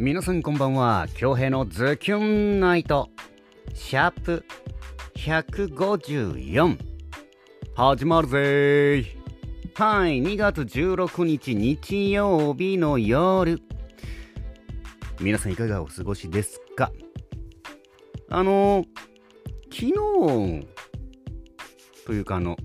[0.00, 1.08] 皆さんこんばんは。
[1.16, 3.10] 京平のズキュンナイト。
[3.74, 4.44] シャープ
[5.16, 6.78] 154
[7.74, 8.38] 始まるぜ。
[8.38, 9.04] ー
[9.74, 13.60] はい2月16日日曜日の夜。
[15.20, 16.92] 皆さんいかがお過ごしですか？
[18.30, 18.84] あの
[19.64, 19.92] 昨日
[22.06, 22.56] というかあの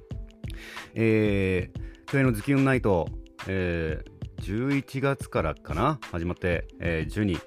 [0.92, 3.08] えー、京平のズキュンナイト、
[3.48, 4.11] えー
[4.42, 6.00] 11月からかな？
[6.10, 7.40] 始まって、えー、12、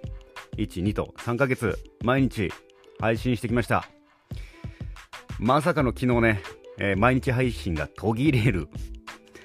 [0.57, 2.49] 1、2と3ヶ月毎日
[2.99, 3.85] 配信してきました。
[5.37, 6.41] まさかの昨日ね、
[6.79, 8.69] えー、毎日配信が途切れる。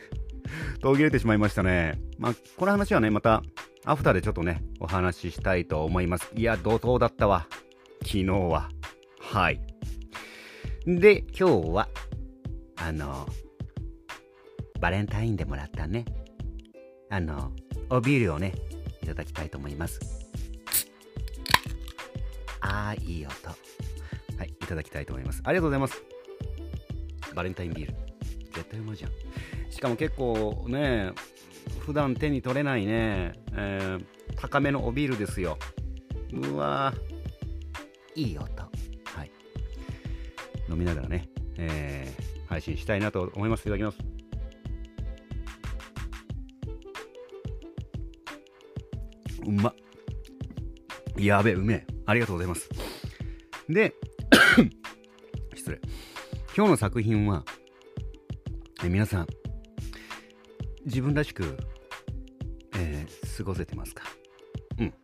[0.81, 2.01] 途切れてしまいましたね。
[2.19, 3.43] まあ、この話はね、また
[3.85, 6.31] アフターでちょっとね、お話ししたいと思います。
[6.37, 7.49] いや、怒涛だったわ。
[8.03, 8.71] 昨日は。
[9.19, 9.61] はい。
[10.87, 11.89] で、今日は、
[12.77, 13.29] あの、
[14.81, 16.05] バレンタインでもらったね、
[17.11, 17.51] あの、
[17.91, 18.55] おビールをね、
[19.03, 19.99] いただきたいと思います。
[22.61, 23.33] あー、いい音。
[24.39, 25.43] はい、いただきたいと思います。
[25.45, 26.01] ありがとうございます。
[27.35, 27.95] バレンタインビール。
[28.55, 29.11] 絶対うまいじゃん。
[29.71, 31.11] しかも結構ね、
[31.81, 34.05] 普段手に取れないね、えー、
[34.37, 35.59] 高めのおビールですよ。
[36.33, 36.95] うわ
[38.15, 38.45] いい音。
[38.45, 39.31] はい。
[40.69, 43.63] 飲みながらね、えー、配信したいなと思います。
[43.63, 44.20] いただきます。
[49.51, 49.75] うま
[51.17, 51.87] やべえ、うめえ。
[52.07, 52.69] ありがとうございます。
[53.69, 53.93] で、
[55.57, 55.81] 失礼。
[56.57, 57.45] 今日の作品は、
[58.85, 59.27] え皆さん、
[60.87, 61.59] 自分らしく、
[62.77, 64.05] えー、過ごせてますか？
[64.79, 64.95] うん。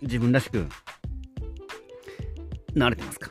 [0.00, 0.66] 自分らしく、
[2.74, 3.30] 慣れてますか？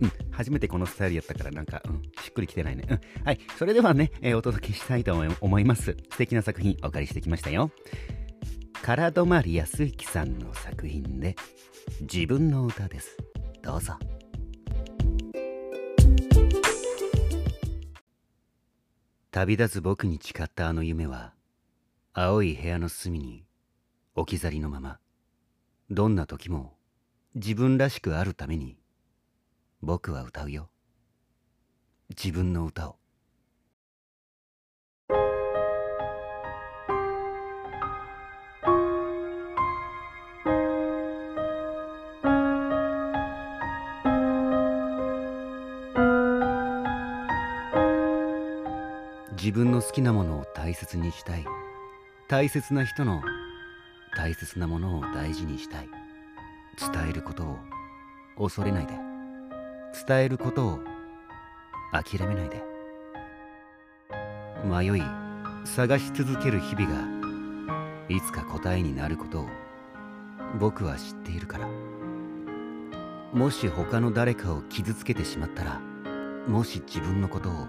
[0.00, 2.84] うん、初めてこのスタイルやったからなんか、うん、っくりきてないね。
[2.88, 3.00] うん。
[3.24, 3.40] はい。
[3.58, 5.96] それではね、えー、お届けしたいと思います。
[6.10, 7.70] 素敵な作品お借りしてきましたよ。
[8.82, 11.36] 唐泊康之さんの作品で、
[12.00, 13.16] 自分の歌です。
[13.62, 13.94] どうぞ。
[19.30, 21.34] 旅立つ僕に誓ったあの夢は、
[22.12, 23.44] 青い部屋の隅に
[24.14, 24.98] 置き去りのまま、
[25.90, 26.74] どんな時も
[27.34, 28.76] 自分らしくあるために
[29.82, 30.68] 僕は歌うよ
[32.10, 32.96] 自分の歌を。
[49.36, 51.44] 自分の好きなものを大切にしたい。
[52.28, 53.22] 大切な人の
[54.16, 55.88] 大切なものを大事にしたい。
[56.92, 57.58] 伝えることを
[58.36, 58.94] 恐れないで。
[60.06, 60.89] 伝えることを
[61.92, 62.62] 諦めないで。
[64.64, 65.02] 迷い
[65.64, 67.08] 探し続ける日々が
[68.08, 69.46] いつか答えになることを
[70.58, 71.68] 僕は知っているから。
[73.32, 75.80] もし他の誰かを傷つけてしまったら
[76.48, 77.68] もし自分のことを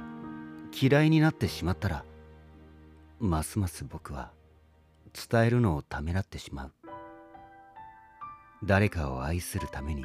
[0.74, 2.04] 嫌いになってしまったら
[3.20, 4.32] ますます僕は
[5.14, 6.72] 伝えるのをためらってしまう。
[8.64, 10.04] 誰かを愛するために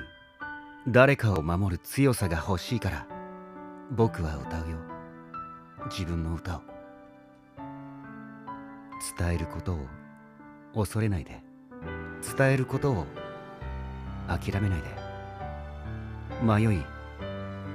[0.89, 3.07] 誰かを守る強さが欲しいから
[3.93, 4.77] 僕は歌うよ。
[5.91, 6.61] 自分の歌を。
[9.17, 9.87] 伝えることを
[10.75, 11.41] 恐れないで。
[12.37, 13.07] 伝えることを
[14.27, 14.89] 諦めないで。
[16.43, 16.83] 迷い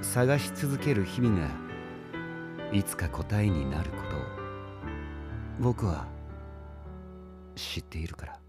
[0.02, 1.48] 探し続ける日々が
[2.74, 4.20] いつか答えになることを
[5.60, 6.08] 僕は
[7.56, 8.41] 知っているから。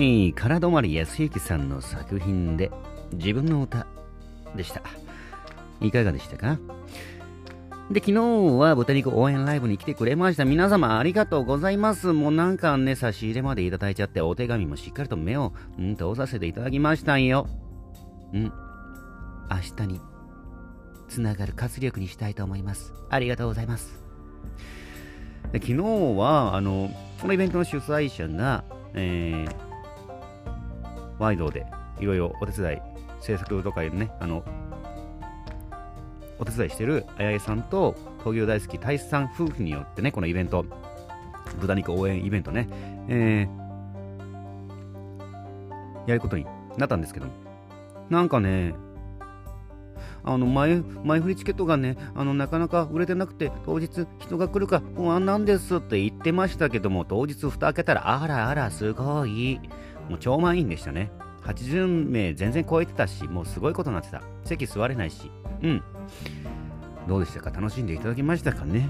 [0.00, 2.70] はい、唐泊康之さんの作品で
[3.12, 3.86] 自分の歌
[4.56, 4.80] でした。
[5.82, 6.58] いかがでしたか？
[7.90, 8.22] で、昨日
[8.58, 10.46] は豚肉応援ライブに来てくれました。
[10.46, 12.14] 皆様ありがとうございます。
[12.14, 17.46] もうなんかね、差し入れまでいただいちゃって、お手紙もしっかりと目を、うん、通させていただきましたんよ。
[18.32, 18.44] うん。
[18.44, 18.52] 明
[19.76, 20.00] 日に、
[21.10, 22.94] つながる活力にしたいと思います。
[23.10, 24.02] ありがとうございます。
[25.52, 25.74] で昨日
[26.16, 28.64] は、あの、このイベントの主催者が、
[28.94, 29.69] えー、
[31.20, 31.66] ワイドで
[32.00, 32.80] いろいろお手伝い、
[33.20, 34.42] 制作とかね、あの、
[36.38, 40.64] お手伝いしてるあやえさんと東京大好き大志さん夫婦によってね、このイベント、
[41.60, 42.68] 豚肉応援イベントね、
[43.08, 46.46] えー、やることに
[46.78, 47.26] なったんですけど
[48.08, 48.74] なんかね、
[50.24, 59.60] あの前、前振りチケットがね、あの、なかなか売れてなくて、当日人が来るか不安なんですって言ってましたけども、当日蓋開けたら、あらあら、すごい。
[60.10, 61.10] もう超満員でしたね。
[61.44, 64.22] 80名全然超えてたし、もうすごいことになってた。
[64.44, 65.30] 席座れないし。
[65.62, 65.82] うん。
[67.08, 67.50] どうでしたか？
[67.50, 68.88] 楽しんでいただけましたかね？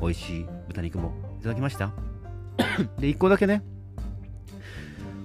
[0.00, 1.92] 美味しい豚肉もいただきました？
[2.98, 3.62] で、1個だけね、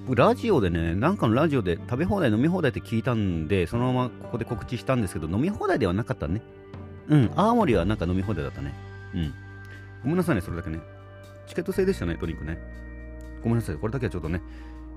[0.10, 6.42] ラジオでね、なんかのラジオで食べ放題、飲み放題って聞いたんで、そのままここで告知したんですけど、飲み放題ではなかったね。
[7.10, 8.74] うん、青森はなんか飲み放題だったね。
[9.14, 9.34] うん。
[10.04, 10.80] ごめんなさいね、それだけね。
[11.48, 12.58] チケット制でしたね、ドリンクね。
[13.42, 14.42] ごめんなさい、これだけはちょっとね、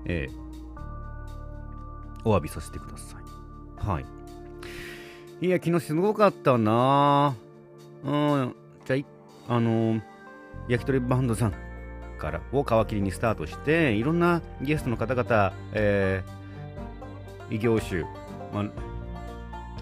[0.05, 3.85] えー、お詫びさせてください。
[3.85, 4.05] はい。
[5.41, 7.35] いや、昨日すごかったな
[8.03, 8.55] うん、
[8.85, 8.95] じゃ
[9.47, 10.01] あ、あのー、
[10.67, 11.53] 焼き鳥バンドさん
[12.19, 18.03] からを皮切りにスタートして、いろんなゲストの方々、えー、異業種、
[18.53, 18.65] まあ、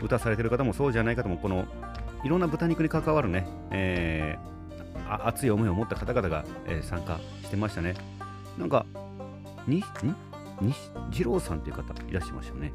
[0.02, 1.66] 歌されてる方もそうじゃない方も、この
[2.24, 7.96] いろんな豚肉に関わるね、えー、熱い思いを持った方々が、えー、参加してましたね。
[8.58, 8.86] なんか、
[9.70, 9.82] に、ん
[10.66, 10.74] に
[11.12, 12.74] 二郎さんっていう方いらっしゃいましたよね。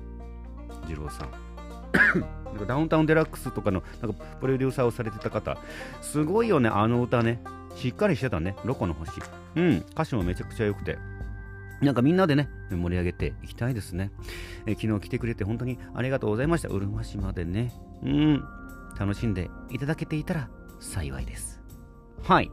[0.88, 1.31] 二郎さん。
[2.44, 5.58] なんかダウンタウンデラックスとかのなんかプロデューサーをされてた方、
[6.00, 7.43] すごいよね、あの歌ね。
[7.75, 9.20] しっかりしてたね、ロコの星。
[9.56, 10.99] うん、歌詞もめちゃくちゃ良くて。
[11.81, 14.11] なんかみんなでね、盛り上げていきたいですね。
[14.67, 16.69] え昨日来てくれて本当にありがとうございました。
[16.69, 17.73] うるま市までね。
[18.02, 18.44] うん、
[18.99, 20.49] 楽しんでいただけていたら
[20.81, 21.61] 幸いです。
[22.23, 22.50] はい。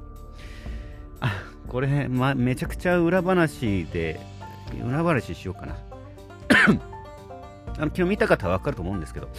[1.21, 1.31] あ、
[1.67, 4.19] これ、ま、めちゃくちゃ裏話で、
[4.79, 5.75] 裏話しようかな。
[7.77, 9.29] あの昨日見た方はわかると思うんですけど、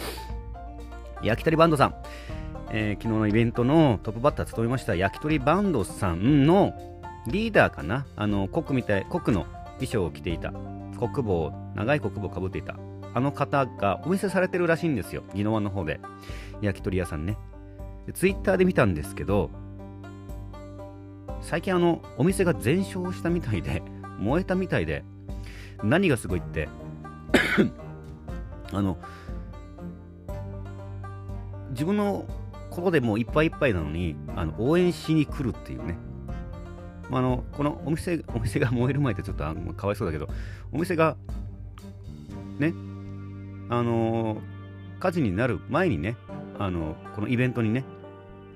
[1.21, 1.95] 焼き鳥バンドさん、
[2.71, 6.73] えー、昨日のイベントのトップバッター務めました焼き鳥バンドさんの
[7.27, 9.45] リーダーかな、あの、コックみたい、コックの
[9.75, 10.51] 衣装を着ていた、
[10.97, 12.75] コック帽、長いコック帽をかぶっていた、
[13.13, 15.99] あの方がお店されてるらしいんですよ、宜野湾の方で。
[16.61, 17.37] 焼き鳥屋さんね。
[18.13, 19.51] ツイッターで見たんですけど、
[21.41, 23.81] 最近あの、お店が全焼したみたいで、
[24.19, 25.03] 燃えたみたいで、
[25.83, 26.69] 何がすごいって？
[28.71, 28.97] あの、
[31.71, 32.25] 自分の
[32.69, 35.97] ことでもういっぱいいっぱいなのに、あの応援しに来るっていうね。
[37.11, 40.27] あの、このお店、お店が 燃える前ってちょっとあかわいそうだけど、
[40.71, 41.17] お店が、
[42.59, 42.73] ね、
[43.69, 44.41] あの
[44.99, 46.15] 火事になる前にね、
[46.57, 47.83] あのこのイベントにね、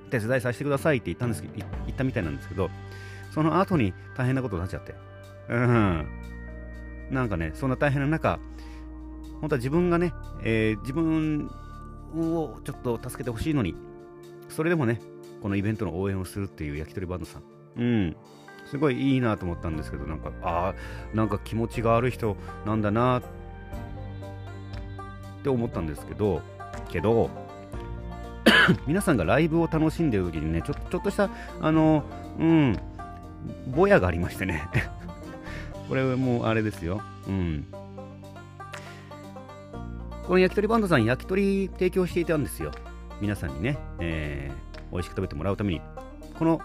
[0.09, 1.53] 手伝いさせてくださいって言ったんですけど
[1.85, 2.69] 言ったみたいなんですけど、
[3.31, 4.95] その後に大変なことになっちゃって。
[5.49, 6.05] うん。
[7.11, 8.39] なんかね、そんな大変な中、
[9.41, 10.13] 本当は自分がね、
[10.43, 11.49] えー、自分
[12.15, 13.75] をちょっと助けてほしいのに、
[14.49, 15.01] それでもね、
[15.41, 17.43] このイベントの応援をするっていう焼き鳥バンドさん。
[17.77, 18.15] うん。
[18.65, 23.23] すごいいいなと思ったんですけど、なんか、ああ、なんか気持ちがある人なんだなっ
[25.43, 26.41] て思ったんですけど、
[26.89, 27.29] けど、
[28.87, 31.29] 皆さんがライブを楽しんでる時にね、ちょちょっとした、
[31.61, 32.03] あの、
[32.39, 32.77] うん、
[33.73, 34.67] ぼやがありましてね。
[35.87, 37.01] これもうあれですよ。
[37.27, 37.65] うん。
[40.25, 42.71] この焼き鳥バンドさん、焼き鳥提供していたんですよ。
[43.21, 45.81] 皆さんにね、えー、美味しく食べてもらうために。
[46.37, 46.61] この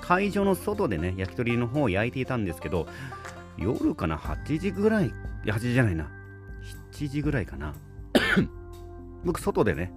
[0.00, 2.86] 会場の外でね、焼き鳥の方を焼いていたんですけど、
[3.56, 5.12] 夜かな、8時ぐらい、い、
[5.44, 6.08] 8時じゃないな、
[6.92, 7.74] 7時ぐらいかな。
[9.26, 9.92] 僕、外でね、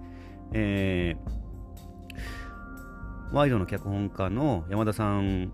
[0.52, 5.52] えー、ワイドの脚本家の山田さん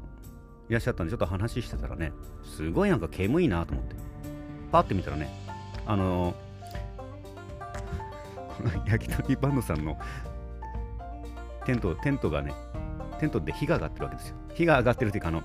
[0.69, 2.12] いらっしゃったんで、ちょっと話してたらね、
[2.44, 3.97] すごいなんか煙いなと思って、
[4.71, 5.31] パッて見たらね、
[5.87, 9.99] あのー、 焼き鳥バンドさんの
[11.64, 12.52] テント、テントがね、
[13.21, 14.37] テントで火が上がってるわけですよ。
[14.54, 15.43] 火が上がってるというか、あの、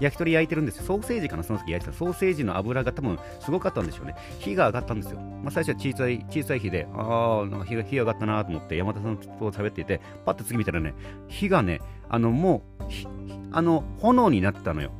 [0.00, 0.84] 焼き鳥焼いてるんですよ。
[0.84, 1.96] ソーセージかな、その時焼いてた。
[1.96, 4.14] ソーセージの油が多分すごかったんでしょうね。
[4.38, 5.20] 火が上がったんですよ。
[5.20, 10.94] まあ、最初は小さい、小さい火で、ああ、なんか火が火上がったなと思って山田さんと喋っていて、パッと次見たらね、
[11.28, 12.84] 火がね、あの、もう、
[13.52, 14.92] あの、炎になってたのよ。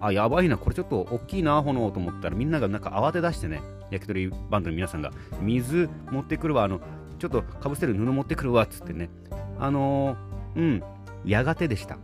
[0.00, 5.10] あ、やばいな、これちょっと大きいな、炎と思ったら、みんながなんか慌て出してね、焼き鳥バンドの皆さんが、
[5.40, 6.80] 水持ってくるわ、あの、
[7.18, 9.08] ちょっとかぶせる布持ってくるわ、っつってね、
[9.58, 10.82] あのー、うん、
[11.24, 11.98] やがてでした。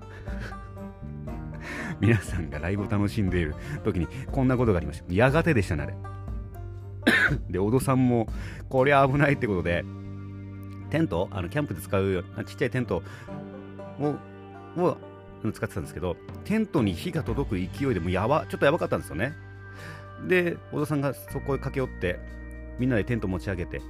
[2.02, 3.54] 皆さんがライブを楽しんでいる
[3.84, 5.14] 時にこんなことがありました。
[5.14, 5.94] やがてでしたね、あれ。
[7.48, 8.26] で、小戸さんも、
[8.68, 9.84] こりゃ危ないってことで、
[10.90, 13.02] テント、あのキャンプで使うちっちゃいテント
[14.00, 14.16] を、
[14.76, 14.98] を
[15.52, 19.34] 使ってたんですけど、テントに火が届く勢いでもやば、ちょっとやばかったんですよね。
[20.26, 22.18] で、小戸さんがそこへ駆け寄って、
[22.80, 23.80] みんなでテント持ち上げて、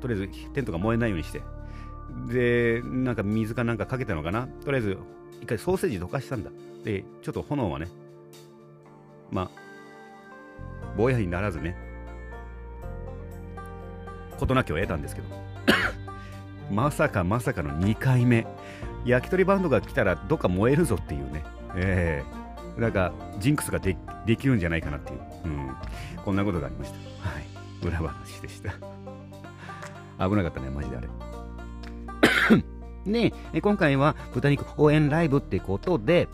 [0.00, 1.40] とりあえずテントが燃えないようにして、
[2.28, 4.46] で、なんか水かなんかかけたのかな？
[4.46, 4.98] とりあえず、
[5.40, 6.50] 一回ソーセージ溶かしたんだ。
[6.84, 7.88] で、ちょっと炎はね、
[9.30, 9.50] まあ、
[10.96, 11.76] ぼやにならずね、
[14.38, 15.28] 事なきを得たんですけど、
[16.70, 18.46] まさかまさかの2回目、
[19.04, 25.70] 焼き鳥バンドが来たらどっか燃えるぞっていうね、えー、なんかジンクスがでできるんじゃないかなっていう、うん、
[26.24, 27.28] こんなことがありました。
[27.28, 27.56] はい。
[27.86, 28.72] 裏話でした。
[30.18, 31.08] 危なかったね、マジであれ。
[33.12, 36.28] で、今回は豚肉応援ライブってことで、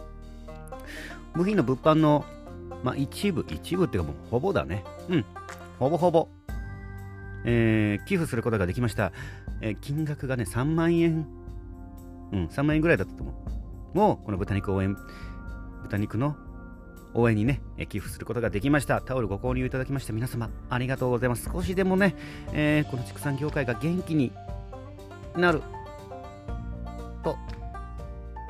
[1.34, 2.24] 部品の物販の、
[2.82, 4.84] まあ、一部、一部っていうかもうほぼだね。
[5.08, 5.24] うん。
[5.78, 6.28] ほぼほぼ、
[7.44, 9.12] えー、寄付することができました。
[9.60, 11.26] えー、金額がね、3万円、
[12.32, 13.32] うん、3万円ぐらいだったと思
[13.94, 13.96] う。
[13.96, 14.96] もう、この豚肉応援、
[15.82, 16.36] 豚肉の
[17.14, 19.00] 応援にね、寄付することができました。
[19.00, 21.50] タオルご購入いただきました皆様、ありがとうございます。
[21.52, 22.14] 少しでもね、
[22.52, 24.32] えー、この畜産業界が元気に
[25.36, 25.62] なる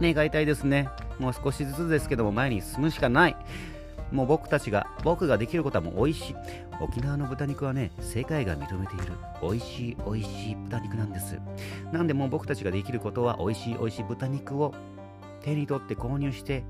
[0.03, 0.89] 願いたいですね。
[1.19, 3.37] もう少しずつですけども、前に進むしかない。
[4.11, 6.37] もう僕たちが、僕ができることはもう美味しい。
[6.81, 11.39] 沖縄の豚肉はね、世界が認めている美味しい美味しい豚肉なんです。
[11.93, 14.75] なんでもう僕たちができることは美味しい美味しい豚肉を
[15.43, 16.65] 手に取って購入して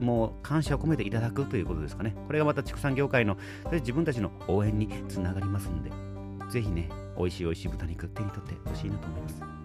[0.00, 2.14] もう感謝を込めていただくということですかね。
[2.26, 3.36] これがまた畜産業界の
[3.72, 5.90] 自分たちの応援につながりますんで、
[6.48, 9.59] ぜひね、美味しい美味しい豚肉手に取ってほしいなと思います。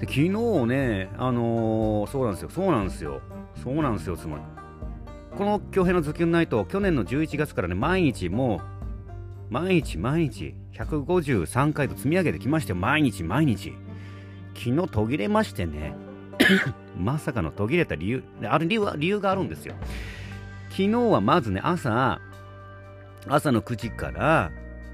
[0.00, 0.30] で昨日
[0.66, 3.22] ね、あのー、そうなんですよ、そうなんですよ、
[3.62, 4.42] そうなんですよ、つまり。
[5.36, 8.60] この強兵のズキュンナイト、去年の11月からね、毎日も
[9.50, 13.72] う、毎日毎日、153回と積み上げてきましたよ、毎日毎日。
[14.54, 15.94] 昨日途切れましてね、
[16.98, 19.74] まさかの途切れた理由、ある理由は理由があるんですよ。
[20.70, 22.20] 昨日はまずね、朝、
[23.28, 24.50] 朝の9時から、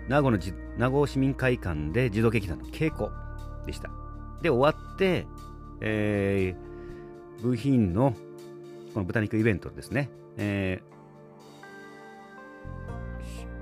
[0.08, 0.38] 名護の
[0.78, 3.10] 名護市民会館で児童劇団の稽古
[3.66, 4.01] でした。
[4.42, 5.26] で、終わって、
[5.80, 8.14] えー、部品の
[8.92, 10.82] この豚肉イベントですね、え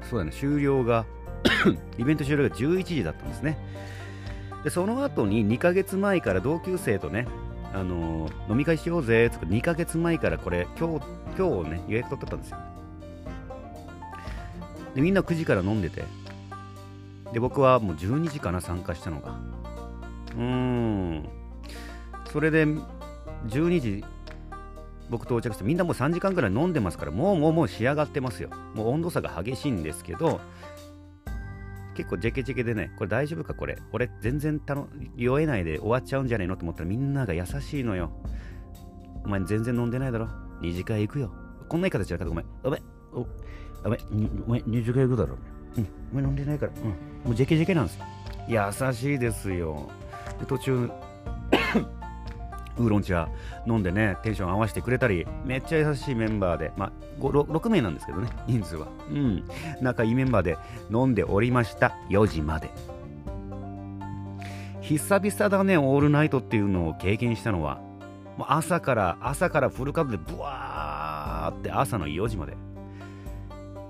[0.02, 1.06] ー、そうだね、終了が
[1.98, 3.58] イベント終了が11時だったんですね。
[4.64, 7.26] で、その後に2ヶ月前から同級生とね、
[7.72, 11.06] あのー、飲み会しようぜっつって2ヶ月前からこれ今日
[11.38, 12.58] 今日ね予約取ってたんですよ。
[14.94, 16.04] でみんな9時から飲んでて
[17.32, 19.59] で僕はもう12時かな参加したのが。
[20.40, 21.28] うん
[22.32, 24.04] それで12時
[25.08, 30.40] 僕到着してみんなもう3時間ぐらい飲んでますからもうもうもう仕上がってますよもう温度差が激しいんですけど
[31.96, 33.76] 結構ジェケジェケでね、これ大丈夫かこれ。
[33.92, 34.58] 俺全然
[35.16, 36.56] 酔えないで終わっちゃうんじゃねえの？
[36.56, 38.10] と思ったらみんなが優しいのよ。
[39.24, 40.28] お前全然飲んでないだろ？
[40.62, 41.30] 二次会行くよ。
[41.68, 42.46] こんな言い方しちゃったごめん。
[42.62, 42.80] おめ、
[43.12, 43.26] お、
[43.84, 43.98] おめ、
[44.46, 45.36] お前二次会行くだろ？
[45.76, 46.72] うん、お前飲んでないから。
[46.74, 46.94] うん、も
[47.32, 48.04] うジェケジェケなんですよ。
[48.48, 49.90] 優しいですよ。
[50.40, 50.90] で途中
[52.78, 53.28] ウーロン茶
[53.66, 58.88] 飲んでね、テンション合わせてくれたり、めっちゃ優しいメンバーで、まあ、6, 6名なんですけどね、人数は。
[59.10, 59.44] うん、
[59.82, 60.56] 仲いいメンバーで
[60.90, 62.70] 飲んでおりました、4時まで。
[64.80, 67.80] 久々だね、オールナイトっていうのを経験したのは、
[68.38, 72.56] もう朝から、朝からフルカブでブワーって朝の4時まで。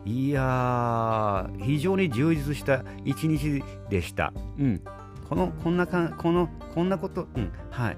[0.05, 4.33] いやー、非常に充実した一日でした。
[4.59, 4.83] うん。
[5.31, 7.97] この、こんなか、この、こんなこと、うん、はい。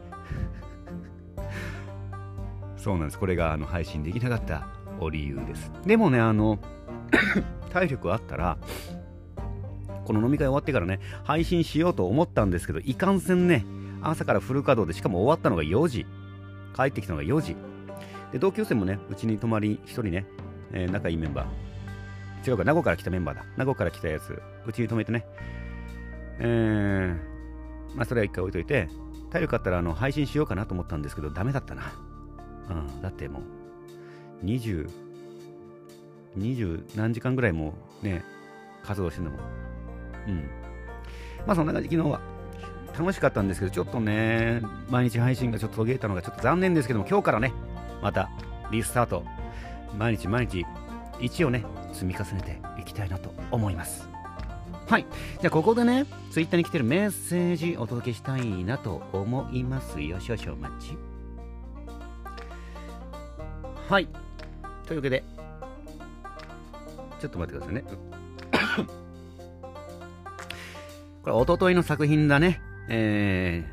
[2.76, 3.18] そうなんです。
[3.18, 4.68] これがあの配信できなかった
[5.00, 5.72] お理由です。
[5.86, 6.58] でもね、あの、
[7.72, 8.58] 体力あったら、
[10.04, 13.64] この飲み会終わってからね、配信しようと思ったんですけど、いかんせんね、
[14.02, 16.06] 朝からフル稼働で、しかも終わったのが4時。
[16.76, 17.56] 帰ってきたのが4時。
[18.32, 20.26] で、同級生もね、うちに泊まり1人ね、
[20.72, 22.50] えー、仲いいメンバー。
[22.50, 23.44] 違うか、名護から来たメンバーだ。
[23.56, 25.24] 名護から来たやつ、うちに泊めてね。
[26.44, 28.88] えー、まあ、それは一回置いといて、
[29.30, 31.92] 体力あったらあの配信しようかなと思ったんですけど、ダメだったな。
[32.68, 33.40] うん、だっても
[34.42, 34.88] う、20、
[36.36, 38.24] 20何時間ぐらいもね、
[38.82, 39.38] 活動してるのも。
[40.26, 40.50] うん。
[41.46, 42.20] まあそんな感じ、昨日は
[42.98, 47.52] 楽しかったんですけど、ちょっとね、毎日配信がちょっと途切れたのがちょっと残念ですけども、今日からね、
[48.02, 48.30] また
[48.72, 49.24] リスタート、
[49.96, 50.66] 毎日毎日
[51.20, 54.11] 1をね、積み重ねていきたいなと思います。
[54.92, 55.06] はい。
[55.40, 60.20] じゃあ、ここでね、ツイッターに来てるメッセージお届けしたいなと思いますよ。
[60.20, 60.98] 少々お待ち。
[63.88, 64.08] はい。
[64.86, 65.24] というわけで、
[67.18, 67.84] ちょっと待ってくださいね。
[71.24, 72.60] これ、おとといの作品だね。
[72.90, 73.64] え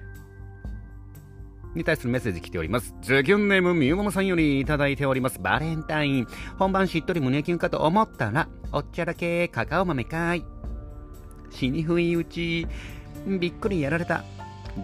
[1.76, 2.96] ー、に対するメッセージ来ております。
[3.02, 5.38] ズキュンネームみゆももさんよりいただいております。
[5.42, 6.28] バレンタイン。
[6.58, 10.59] 本番しっとり胸キュンかと思ったら、おっちゃらけカカオ豆かい。
[11.52, 12.68] 死に不意打ち。
[13.28, 14.24] びっくりやられた。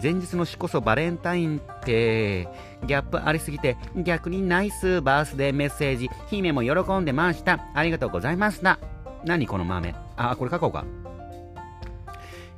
[0.02, 2.48] 前日の日こそバレンタインって
[2.86, 7.64] ギャップありすぎて逆にナイスバースデーメッセージ姫も喜んでました。
[7.74, 8.78] ありがとうございました。
[9.24, 9.94] 何この豆？
[10.16, 10.84] あこれ書こうか。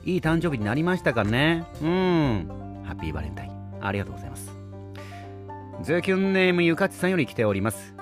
[0.05, 1.65] いい誕生日になりましたかね？
[1.83, 2.83] うん。
[2.85, 3.53] ハッピーバレンタイン。
[3.81, 4.50] ありがとうございます。
[5.83, 7.95] ズキュンネームゆかちさんより来ております。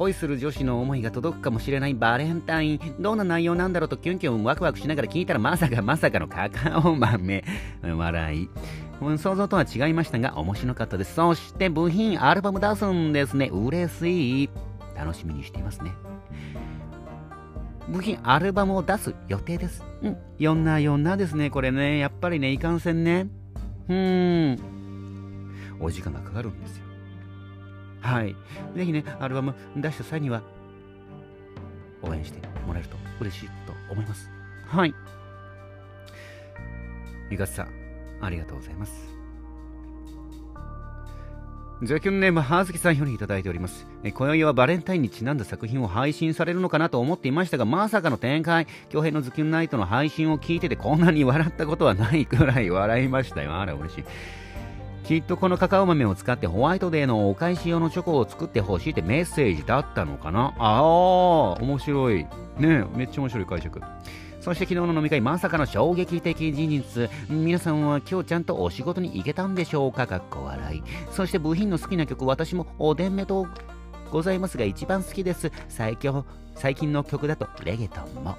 [0.00, 2.80] 恋する女子の思いが届くかもしれないバレンタイン。
[3.00, 7.44] どんな内容なんだろうとキュンキュンワクワクしながら聞いたらまさかまさかのカカオ豆。
[7.84, 8.48] 笑い。
[9.18, 11.12] 想像とは違いましたが面白かったです。
[11.12, 13.50] そして部品アルバム出すんですね。
[13.52, 14.50] 嬉しい。
[14.96, 15.92] 楽しみにしていますね。
[17.90, 19.84] 部品アルバムを出す予定です。
[20.00, 20.16] うん。
[20.38, 21.50] よんなよんなですね。
[21.50, 21.98] これね。
[21.98, 23.28] やっぱりね、いかんせんね。
[23.86, 24.58] うーん。
[25.78, 26.79] お時間がかかるんですよ。
[28.00, 28.36] はい。
[28.74, 30.42] ぜひね、アルバム出した際には、
[32.02, 34.30] 応援してもらえると嬉しいと思います。
[34.66, 34.94] はい。
[37.30, 37.68] ゆかさん、
[38.20, 39.20] ありがとうございます。
[41.82, 43.86] ゼキュンネーム、はずきさんよりいただいております。
[44.02, 48.66] え今宵はバレンタインにちなんだ作品を配信されるのかなと思っていましたが、まさかの展開。
[48.90, 53.58] 京平のズキュンナイトの配信を聞いててこんなに笑ったことはないくらい笑いましたよ。
[53.58, 54.04] あら、嬉しい。
[55.10, 60.54] きっとこのカカオ豆を使ってホワイトデーのお返し用のチョコを作ってほしいってメッセージだったのかな？
[60.56, 60.84] ああ、
[61.54, 62.26] 面白い。
[62.60, 63.80] ねめっちゃ面白い解釈。
[64.40, 67.10] そして昨日の飲み会、まさかの衝撃的事実。
[67.28, 70.06] 皆さんは今日ちゃんとお仕事に行けたんでしょうか？
[70.06, 70.82] かっこ笑い。
[71.10, 73.48] そして部品の好きな曲、私もおでんめと
[74.12, 75.50] ございますが一番好きです。
[75.68, 76.24] 最強、
[76.54, 78.36] 最近の曲だとレゲトンも。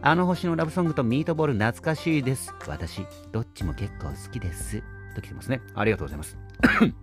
[0.00, 2.54] あの星のラブソングとミートボール懐かしいです。
[2.68, 4.80] 私、どっちも結構好きです。
[5.14, 5.60] と来てますね。
[5.74, 6.38] ありがとうございます。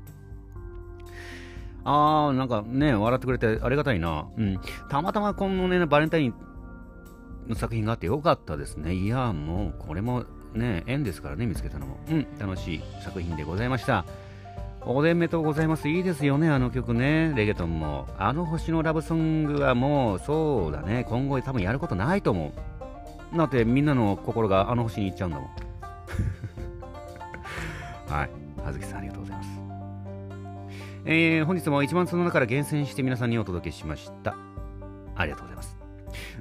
[1.83, 4.27] あー、なんかね、笑ってくれてありがたいな。
[4.37, 4.59] うん。
[4.89, 6.33] たまたまこのね、バレンタイン
[7.47, 8.93] の作品があってよかったですね。
[8.93, 11.97] いや、もう、これもね、縁ですからね、見つけたのも。
[12.09, 14.05] うん、楽しい作品でございました。
[14.83, 15.89] おでんめとうございます。
[15.89, 17.33] いいですよね、あの曲ね。
[17.35, 18.07] レゲトンも。
[18.17, 21.05] あの星のラブソングはもう、そうだね。
[21.07, 22.53] 今後多分やることないと思
[23.33, 23.37] う。
[23.37, 25.49] だってみんなの心があの星に行っちゃうんだもん。
[28.11, 28.29] はい。
[28.65, 29.49] あずきさんありがとうございます。
[31.05, 34.35] えー、本日も1万通の中から厳選して皆さんにお届けしました。
[35.15, 35.77] ありがとうございます。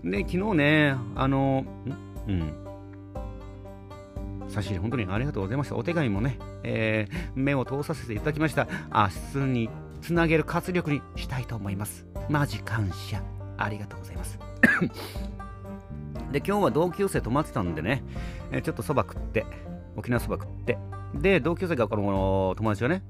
[0.03, 2.11] で、昨日ね、あの、ん？
[2.27, 2.53] うん。
[4.49, 5.77] 差し入れ本当にありがとうございました。
[5.77, 8.67] お手紙もね、えー、目を通させていただきました。
[8.93, 9.71] 明日に
[10.03, 12.05] つなげる活力にしたいと思います。
[12.29, 13.23] マジ感謝。
[13.57, 14.41] ありがとうございます。
[16.33, 18.03] で、今日は同級生泊まってたんでね、
[18.51, 19.47] え、ちょっとそば食って、
[19.97, 20.77] 沖縄そば食って、
[21.15, 23.03] で、同級生がこの友達がね、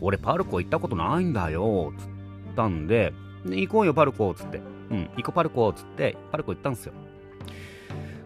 [0.00, 2.06] 俺パルコ行ったことないんだよ、つっ
[2.56, 3.12] たんで、
[3.44, 4.60] で行こうよパルコ、つって。
[4.90, 6.92] うん、行こうパルコ、つって、パルコ行ったんですよ。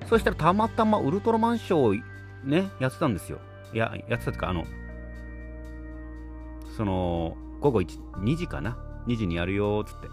[0.09, 3.39] そしたらたまたまウルトラマンショーね、やってたんですよ。
[3.75, 4.65] いや、やってたってか、あの、
[6.77, 10.09] その、午後1 2時かな ?2 時にやるよ、つって。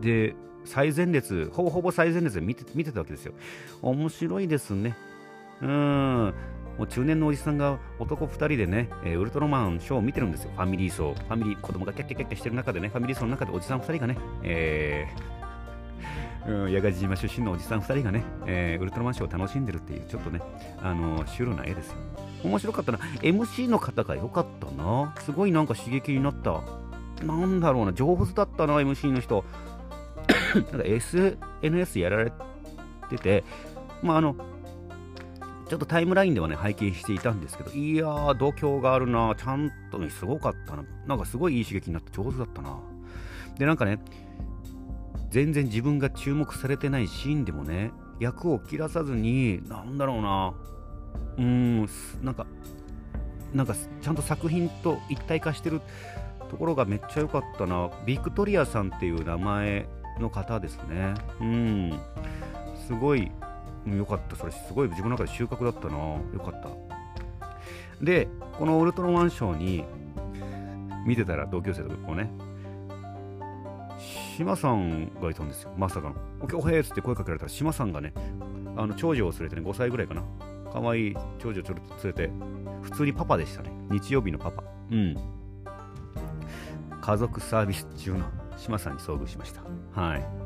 [0.00, 3.34] で、最前列、ほぼほぼ最前列で見て見てたわけですよ。
[3.82, 4.96] 面白いですね。
[5.62, 6.34] うん。
[6.80, 10.50] もう中年のおじさんが男2人でね、えー、ウルトラマンショーを見てるんですよ。
[10.56, 11.12] ファミリー層。
[11.12, 20.40] ファミリー、子供がキャッキャキャッキャしてる中でね、ファミリー層の中でおじさん2人がね、えー、うん、八ヶ島出身のおじさん2人がね、えー、ウルトラマンショーを楽しんでるっていう、ちょっとね、
[20.82, 21.96] あのー、シュールな絵ですよ。
[22.44, 22.98] 面白かったな。
[23.20, 25.14] MC の方が良かったな。
[25.18, 26.62] すごいなんか刺激になった。
[27.26, 29.44] なんだろうな、上手だったな、MC の人。
[30.54, 32.32] なんか SNS やられ
[33.10, 33.44] てて、
[34.02, 34.34] まああの、
[35.70, 40.82] ちょっとタイムラインではね、拝見していたんですけど、いやー、度胸があるな、ちゃんとね、すごかったな。
[41.06, 42.76] なんかすごいいい刺激になって上手だったな。
[43.56, 44.00] で、なんかね、
[45.30, 50.54] 全然自分が注目されてないシーンでもね、役を切らさずに、なんだろうな、
[51.38, 51.88] うーん、
[52.20, 52.46] なんか、
[53.54, 55.82] なんかちゃんと作品と一体化してる
[56.50, 57.90] ところがめっちゃ良かったな。
[58.04, 61.14] ビクトリアさんっていう名前の方ですね。
[61.40, 62.00] うん。
[62.88, 63.30] すごい
[63.86, 64.36] よかった。
[64.36, 65.96] それすごい自分の中で収穫だったな。
[65.96, 68.04] よかった。
[68.04, 69.84] で、このウルトラマンショーに
[71.06, 72.30] 見てたら同級生とかこうね、
[74.36, 75.72] 島さんがいたんですよ。
[75.76, 76.16] まさかの。
[76.40, 78.12] おきょへーっつって声かけられたら、島さんがね、
[78.76, 80.22] あの長女を連れてね、5歳ぐらいかな。
[80.72, 82.30] 可愛い長女をちょっと連れて、
[82.82, 83.70] 普通にパパでしたね。
[83.90, 84.62] 日曜日のパパ。
[84.90, 85.16] うん。
[87.00, 88.24] 家族サービス中の
[88.56, 89.62] 島さんに遭遇しました。
[90.00, 90.39] はい。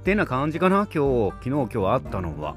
[0.00, 2.56] ってな感じかな、今日、昨日、今日あったのは。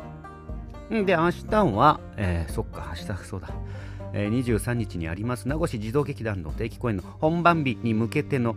[0.93, 3.49] んで、明日は、えー、そっか、明日、そうだ。
[4.13, 8.56] えー、23日にあります名護市児童劇団の定期公演の本番日に向けての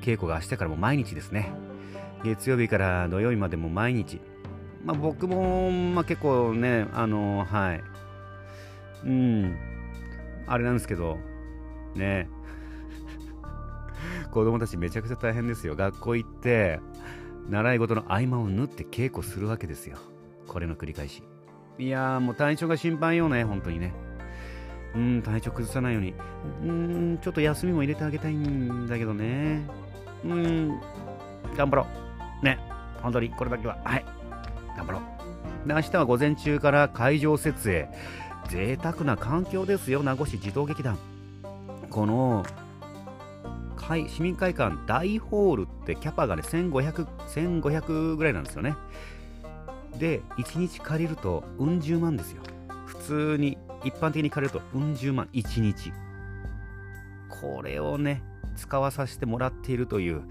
[0.00, 1.52] 稽古が明日からも毎日ですね。
[2.24, 4.20] 月曜日から土曜日までも毎日。
[4.84, 7.82] まあ僕も、まあ結構ね、あの、はい。
[9.04, 9.56] うん。
[10.48, 11.18] あれなんですけど、
[11.94, 12.28] ね。
[14.32, 15.76] 子供たちめちゃくちゃ大変ですよ。
[15.76, 16.80] 学校行って、
[17.48, 19.96] 習い事の合間を縫って稽古するわけですよ。
[20.46, 21.22] これの繰り返し。
[21.78, 23.94] いやーもう体調が心配よね、本当にね。
[24.94, 26.14] うん体調崩さないように。
[26.62, 29.66] うんちょっと休みも入れてあげたいんだけどね。
[30.24, 30.80] うん
[31.56, 31.86] 頑張ろ
[32.42, 32.44] う。
[32.44, 32.58] ね
[33.02, 33.78] 本当にこれだけは。
[33.84, 34.04] はい。
[34.76, 34.98] 頑張ろ
[35.64, 35.68] う。
[35.68, 37.88] で明日は午前中から会場設営。
[38.48, 40.98] 贅沢な環境ですよ名護市児童劇団。
[41.90, 42.44] この
[43.96, 48.76] 市民会館大ホールってキャパがね1500 1500ぐらいなんですよね。
[49.98, 52.42] で1日借りるとうん十万ですよ。
[52.86, 55.92] 普通に一般的に借りるとうん十万1日。
[57.28, 58.22] これをね
[58.56, 60.22] 使わさせてもらっているという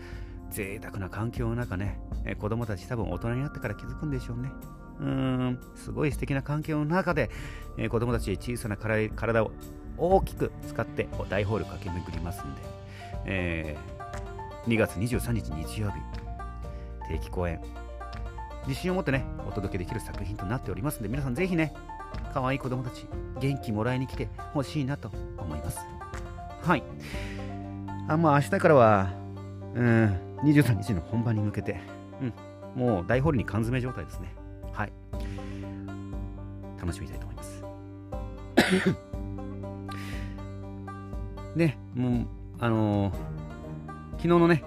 [0.50, 4.52] 贅沢な環境の中ね、え子供たち多分大人になってから気づくんでしょうね。
[5.00, 7.30] うーん、すごい素敵な環境の中で、
[7.78, 9.52] え子供たち小さな体を
[9.98, 12.62] 大きく使って大ホール駆け巡りますんで、
[13.28, 15.98] えー、2月23日日曜日、
[17.10, 17.62] 定期公演、
[18.68, 21.74] 自信を持ってね、お届けできる作品となっておりますんで、皆さんぜひね、
[22.34, 23.06] 可愛い子供たち、
[23.40, 25.80] 元気もらいに来てほしいなと思います。
[26.64, 26.84] はい。
[28.08, 29.10] あ、まあ明日からは、
[29.76, 31.80] うん、23日の本番に向けて、
[32.22, 34.34] うん、もう大ホールに缶詰状態ですね。
[34.74, 34.92] はい。
[36.80, 37.64] 楽しみたいと思います。
[41.56, 42.28] ね、もう、
[42.60, 43.14] あのー、
[44.14, 44.64] 昨日のね、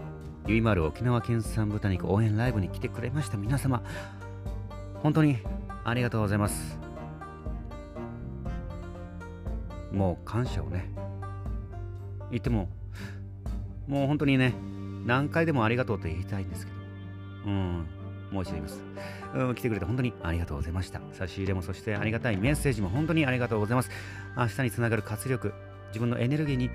[0.47, 3.83] ゆいまる沖縄県産豚肉応援ライブに来てくれました皆様、
[5.03, 5.39] 本当に
[5.83, 6.79] ありがとうございます。
[9.91, 10.89] もう感謝をね、
[12.31, 12.69] 言っても、
[13.89, 14.55] もう本当にね、
[15.05, 16.79] 何回でもありがとうと言いたいんですけど、
[17.47, 17.87] うん、
[18.31, 18.85] もう一度言います。
[19.35, 21.01] うん、来てくれて本当にありがとうございました。
[21.13, 23.91] 差し入れもそしてありがたいメッセージも本当にありがとうございます。
[24.37, 25.53] 明日につながる活力、
[25.91, 26.71] 自分のエネルギーに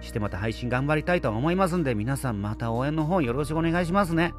[0.00, 4.34] してまた配信頑張りたいと思いますんで、皆さんまた応援の方よろしくお願いしますね。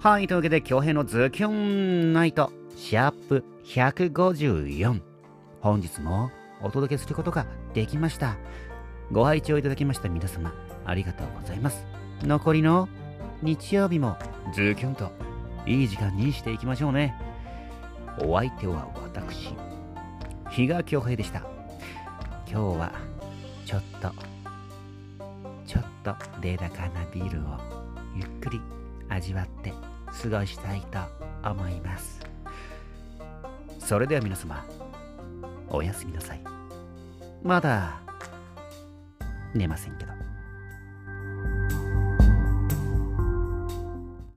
[0.00, 5.00] はい、というわけで、京平のズキュンナイト、シャープ154。
[5.60, 6.30] 本日も
[6.62, 8.36] お届けすることができました。
[9.10, 10.52] ご拝聴いただきました皆様、
[10.84, 11.86] ありがとうございます。
[12.22, 12.88] 残りの
[13.42, 14.16] 日曜日も
[14.54, 15.10] ズキュンと
[15.66, 17.14] いい時間にしていきましょうね。
[18.20, 19.54] お相手は私、
[20.50, 21.53] 比嘉恭平でした。
[22.54, 22.92] 今日は
[23.66, 24.12] ちょっと、
[25.66, 27.58] ちょっと冷高なビールを
[28.14, 28.60] ゆっくり
[29.08, 29.72] 味わって
[30.22, 31.00] 過ごしたいと
[31.50, 32.20] 思います。
[33.80, 34.64] それでは皆様、
[35.68, 36.44] おやすみなさい。
[37.42, 38.00] まだ
[39.52, 40.23] 寝ませんけど。